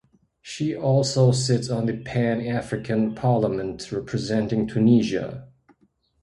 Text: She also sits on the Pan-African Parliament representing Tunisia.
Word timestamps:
She 0.41 0.75
also 0.75 1.31
sits 1.31 1.69
on 1.69 1.85
the 1.85 1.95
Pan-African 1.95 3.13
Parliament 3.13 3.91
representing 3.91 4.65
Tunisia. 4.65 5.47